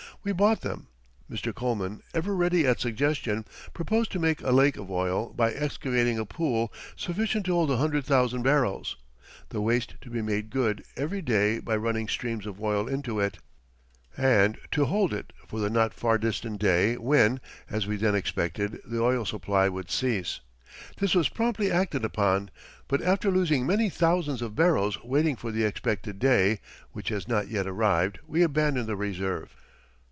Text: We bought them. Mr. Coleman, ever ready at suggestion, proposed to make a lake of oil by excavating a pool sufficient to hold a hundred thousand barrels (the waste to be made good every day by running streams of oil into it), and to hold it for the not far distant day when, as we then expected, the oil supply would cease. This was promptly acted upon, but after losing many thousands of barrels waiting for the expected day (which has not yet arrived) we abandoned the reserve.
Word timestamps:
We 0.23 0.33
bought 0.33 0.61
them. 0.61 0.85
Mr. 1.31 1.51
Coleman, 1.51 2.03
ever 2.13 2.35
ready 2.35 2.67
at 2.67 2.79
suggestion, 2.79 3.43
proposed 3.73 4.11
to 4.11 4.19
make 4.19 4.39
a 4.41 4.51
lake 4.51 4.77
of 4.77 4.91
oil 4.91 5.33
by 5.33 5.51
excavating 5.51 6.19
a 6.19 6.27
pool 6.27 6.71
sufficient 6.95 7.47
to 7.47 7.53
hold 7.53 7.71
a 7.71 7.77
hundred 7.77 8.05
thousand 8.05 8.43
barrels 8.43 8.97
(the 9.49 9.61
waste 9.61 9.95
to 9.99 10.11
be 10.11 10.21
made 10.21 10.51
good 10.51 10.83
every 10.95 11.23
day 11.23 11.57
by 11.57 11.75
running 11.75 12.07
streams 12.07 12.45
of 12.45 12.61
oil 12.61 12.87
into 12.87 13.19
it), 13.19 13.39
and 14.15 14.59
to 14.69 14.85
hold 14.85 15.11
it 15.11 15.33
for 15.47 15.59
the 15.59 15.71
not 15.71 15.91
far 15.91 16.19
distant 16.19 16.61
day 16.61 16.97
when, 16.97 17.39
as 17.67 17.87
we 17.87 17.95
then 17.95 18.13
expected, 18.13 18.77
the 18.85 19.01
oil 19.01 19.25
supply 19.25 19.67
would 19.67 19.89
cease. 19.89 20.39
This 20.97 21.15
was 21.15 21.29
promptly 21.29 21.71
acted 21.71 22.05
upon, 22.05 22.51
but 22.87 23.01
after 23.01 23.31
losing 23.31 23.65
many 23.65 23.89
thousands 23.89 24.43
of 24.43 24.53
barrels 24.55 25.03
waiting 25.03 25.35
for 25.35 25.51
the 25.51 25.63
expected 25.63 26.19
day 26.19 26.59
(which 26.91 27.09
has 27.09 27.27
not 27.27 27.47
yet 27.47 27.65
arrived) 27.65 28.19
we 28.27 28.43
abandoned 28.43 28.85
the 28.87 28.95
reserve. 28.95 29.55